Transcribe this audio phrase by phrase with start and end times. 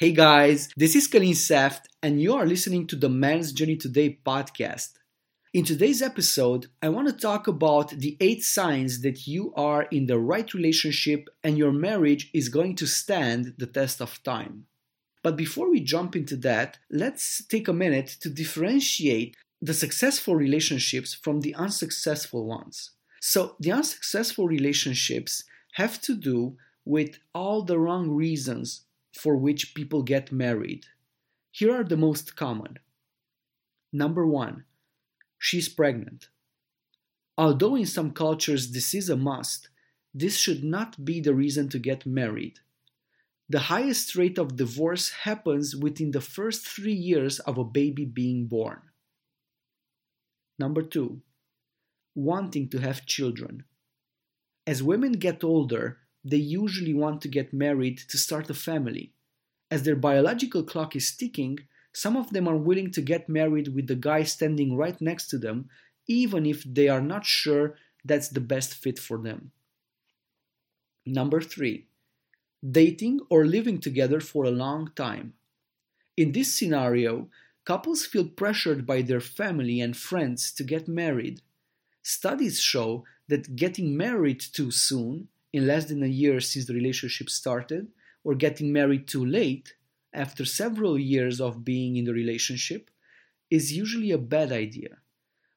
[0.00, 4.20] Hey guys, this is Kalin Seft, and you are listening to the Men's Journey Today
[4.24, 4.90] podcast.
[5.52, 10.06] In today's episode, I want to talk about the eight signs that you are in
[10.06, 14.66] the right relationship and your marriage is going to stand the test of time.
[15.24, 21.12] But before we jump into that, let's take a minute to differentiate the successful relationships
[21.12, 22.92] from the unsuccessful ones.
[23.20, 25.42] So, the unsuccessful relationships
[25.72, 30.86] have to do with all the wrong reasons for which people get married.
[31.50, 32.78] Here are the most common.
[33.92, 34.64] Number one,
[35.38, 36.28] she's pregnant.
[37.36, 39.68] Although in some cultures this is a must,
[40.12, 42.58] this should not be the reason to get married.
[43.48, 48.46] The highest rate of divorce happens within the first three years of a baby being
[48.46, 48.82] born.
[50.58, 51.22] Number two,
[52.14, 53.64] wanting to have children.
[54.66, 59.12] As women get older, they usually want to get married to start a family.
[59.70, 61.58] As their biological clock is ticking,
[61.92, 65.38] some of them are willing to get married with the guy standing right next to
[65.38, 65.68] them,
[66.06, 69.50] even if they are not sure that's the best fit for them.
[71.04, 71.86] Number three,
[72.68, 75.34] dating or living together for a long time.
[76.16, 77.28] In this scenario,
[77.64, 81.42] couples feel pressured by their family and friends to get married.
[82.02, 87.28] Studies show that getting married too soon in less than a year since the relationship
[87.28, 87.88] started,
[88.22, 89.74] or getting married too late,
[90.12, 92.90] after several years of being in the relationship,
[93.50, 94.98] is usually a bad idea.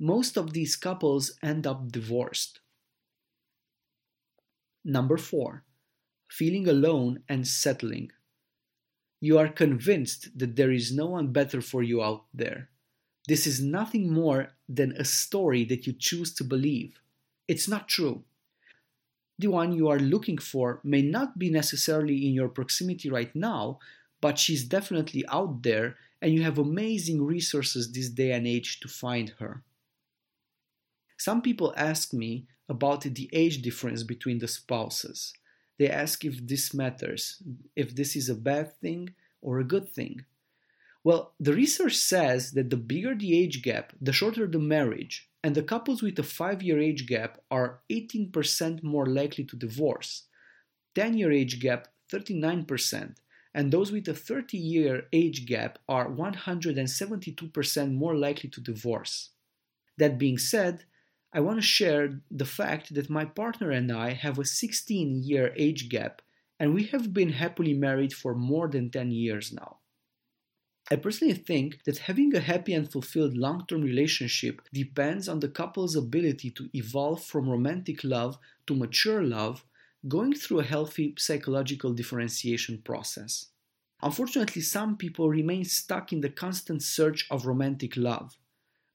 [0.00, 2.58] Most of these couples end up divorced.
[4.84, 5.62] Number four,
[6.28, 8.10] feeling alone and settling.
[9.20, 12.68] You are convinced that there is no one better for you out there.
[13.28, 17.00] This is nothing more than a story that you choose to believe.
[17.46, 18.24] It's not true
[19.38, 23.78] the one you are looking for may not be necessarily in your proximity right now,
[24.20, 28.88] but she's definitely out there, and you have amazing resources this day and age to
[28.88, 29.62] find her.
[31.18, 35.34] Some people ask me about the age difference between the spouses.
[35.78, 37.42] They ask if this matters,
[37.74, 40.24] if this is a bad thing or a good thing.
[41.04, 45.54] Well, the research says that the bigger the age gap, the shorter the marriage, and
[45.54, 50.28] the couples with a 5 year age gap are 18% more likely to divorce,
[50.94, 53.16] 10 year age gap 39%,
[53.52, 59.30] and those with a 30 year age gap are 172% more likely to divorce.
[59.98, 60.86] That being said,
[61.34, 65.52] I want to share the fact that my partner and I have a 16 year
[65.54, 66.22] age gap,
[66.58, 69.80] and we have been happily married for more than 10 years now.
[70.90, 75.48] I personally think that having a happy and fulfilled long term relationship depends on the
[75.48, 79.64] couple's ability to evolve from romantic love to mature love,
[80.06, 83.46] going through a healthy psychological differentiation process.
[84.02, 88.36] Unfortunately, some people remain stuck in the constant search of romantic love.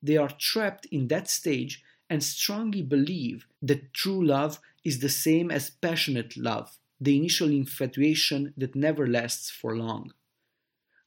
[0.03, 5.49] They are trapped in that stage and strongly believe that true love is the same
[5.49, 10.13] as passionate love, the initial infatuation that never lasts for long.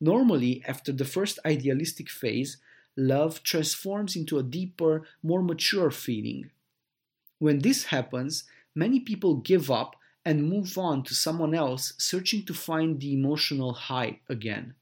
[0.02, 2.56] Normally, after the first idealistic phase,
[2.96, 6.50] love transforms into a deeper, more mature feeling.
[7.38, 8.42] When this happens,
[8.74, 13.74] many people give up and move on to someone else searching to find the emotional
[13.74, 14.74] high again.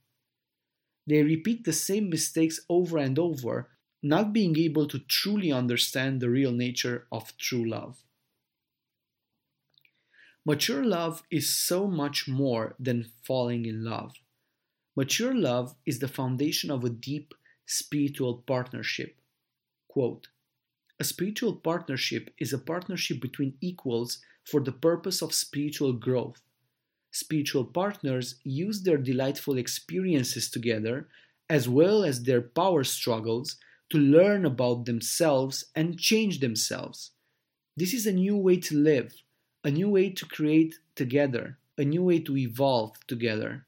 [1.07, 3.69] They repeat the same mistakes over and over,
[4.03, 8.05] not being able to truly understand the real nature of true love.
[10.47, 14.15] Mature love is so much more than falling in love.
[15.01, 17.33] Mature love is the foundation of a deep
[17.65, 19.17] spiritual partnership.
[19.89, 20.29] Quote,
[20.99, 26.43] a spiritual partnership is a partnership between equals for the purpose of spiritual growth.
[27.13, 31.09] Spiritual partners use their delightful experiences together,
[31.49, 33.57] as well as their power struggles,
[33.89, 37.13] to learn about themselves and change themselves.
[37.75, 39.15] This is a new way to live,
[39.65, 43.65] a new way to create together, a new way to evolve together.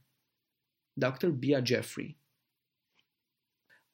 [0.99, 1.31] Dr.
[1.31, 2.17] Bia Jeffrey.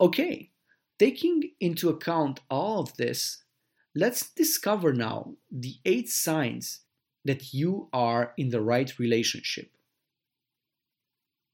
[0.00, 0.50] Okay,
[0.98, 3.44] taking into account all of this,
[3.94, 6.80] let's discover now the eight signs
[7.24, 9.70] that you are in the right relationship.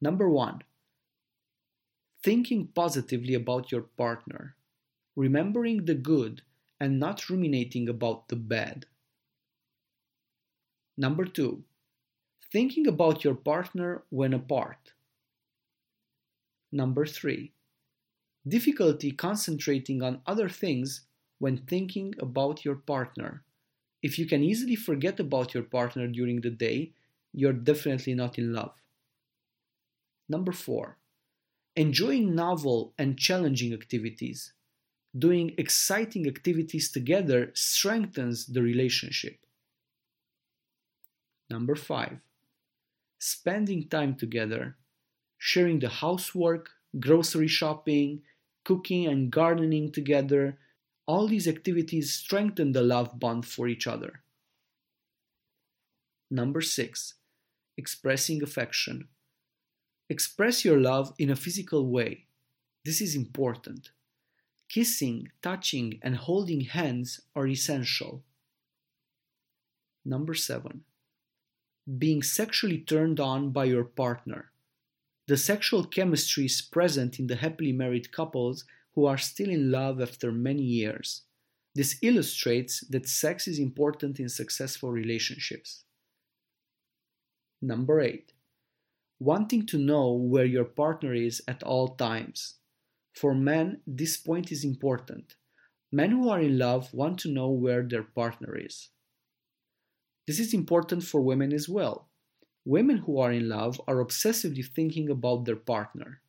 [0.01, 0.63] Number one,
[2.23, 4.57] thinking positively about your partner,
[5.17, 6.43] remembering the good
[6.79, 8.87] and not ruminating about the bad.
[10.97, 11.65] Number two,
[12.53, 14.93] thinking about your partner when apart.
[16.75, 17.53] Number three,
[18.49, 21.03] difficulty concentrating on other things
[21.39, 23.45] when thinking about your partner.
[24.03, 26.91] If you can easily forget about your partner during the day,
[27.33, 28.73] you're definitely not in love.
[30.29, 30.99] Number four,
[31.77, 34.53] enjoying novel and challenging activities.
[35.17, 39.39] Doing exciting activities together strengthens the relationship.
[41.49, 42.19] Number five,
[43.21, 44.77] spending time together,
[45.47, 48.23] sharing the housework, grocery shopping,
[48.65, 50.59] cooking and gardening together.
[51.07, 54.23] All these activities strengthen the love bond for each other.
[56.31, 57.17] Number six,
[57.77, 59.09] expressing affection.
[60.09, 62.25] Express your love in a physical way.
[62.87, 63.91] This is important.
[64.71, 68.25] Kissing, touching, and holding hands are essential.
[70.07, 70.85] Number seven,
[71.99, 74.51] being sexually turned on by your partner.
[75.27, 80.01] The sexual chemistry is present in the happily married couples who are still in love
[80.01, 81.23] after many years.
[81.75, 85.85] This illustrates that sex is important in successful relationships.
[87.63, 88.33] Number 8.
[89.19, 92.57] Wanting to know where your partner is at all times.
[93.15, 95.37] For men, this point is important.
[95.91, 98.91] Men who are in love want to know where their partner is.
[100.27, 102.09] This is important for women as well.
[102.65, 106.21] Women who are in love are obsessively thinking about their partner.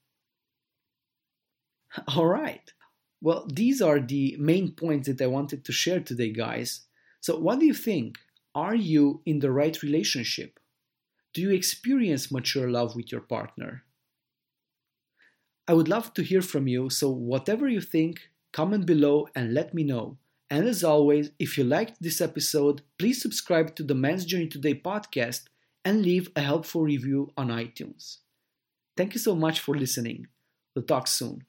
[2.16, 2.74] All right.
[3.22, 6.82] Well, these are the main points that I wanted to share today, guys.
[7.22, 8.18] So, what do you think?
[8.54, 10.60] Are you in the right relationship?
[11.34, 13.84] Do you experience mature love with your partner?
[15.68, 19.74] I would love to hear from you, so whatever you think, comment below and let
[19.74, 20.18] me know.
[20.50, 24.76] And as always, if you liked this episode, please subscribe to the Men's Journey Today
[24.76, 25.46] podcast
[25.86, 28.18] and leave a helpful review on iTunes.
[28.98, 30.28] Thank you so much for listening.
[30.76, 31.44] We'll talk soon.